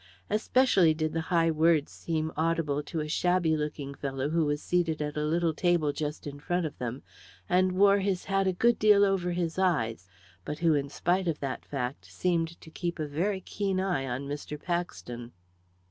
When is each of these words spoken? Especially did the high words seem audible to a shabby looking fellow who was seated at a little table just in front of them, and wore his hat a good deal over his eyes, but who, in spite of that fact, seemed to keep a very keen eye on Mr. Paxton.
Especially 0.31 0.95
did 0.95 1.13
the 1.13 1.21
high 1.29 1.51
words 1.51 1.91
seem 1.91 2.31
audible 2.35 2.81
to 2.81 3.01
a 3.01 3.07
shabby 3.07 3.55
looking 3.55 3.93
fellow 3.93 4.29
who 4.31 4.45
was 4.45 4.59
seated 4.59 4.99
at 4.99 5.15
a 5.15 5.23
little 5.23 5.53
table 5.53 5.93
just 5.93 6.25
in 6.25 6.39
front 6.39 6.65
of 6.65 6.75
them, 6.79 7.03
and 7.47 7.73
wore 7.73 7.99
his 7.99 8.25
hat 8.25 8.47
a 8.47 8.51
good 8.51 8.79
deal 8.79 9.05
over 9.05 9.33
his 9.33 9.59
eyes, 9.59 10.07
but 10.43 10.57
who, 10.57 10.73
in 10.73 10.89
spite 10.89 11.27
of 11.27 11.39
that 11.39 11.63
fact, 11.63 12.05
seemed 12.05 12.59
to 12.61 12.71
keep 12.71 12.97
a 12.97 13.05
very 13.05 13.41
keen 13.41 13.79
eye 13.79 14.07
on 14.07 14.27
Mr. 14.27 14.59
Paxton. 14.59 15.33